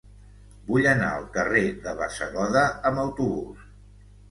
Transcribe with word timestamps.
Vull 0.71 0.87
anar 0.93 1.09
al 1.17 1.27
carrer 1.35 1.61
de 1.85 1.95
Bassegoda 2.01 2.65
amb 2.91 3.05
autobús. 3.07 3.65